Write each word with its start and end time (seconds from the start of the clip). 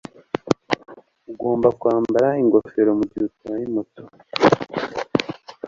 Ugomba 1.31 1.67
kwambara 1.79 2.27
ingofero 2.43 2.91
mugihe 2.99 3.23
utwaye 3.29 3.63
moto 3.73 4.03